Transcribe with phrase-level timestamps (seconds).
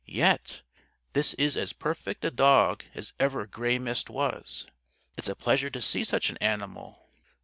[0.07, 0.63] Yet,
[1.13, 4.65] this is as perfect a dog as ever Grey Mist was.
[5.15, 7.11] It's a pleasure to see such an animal.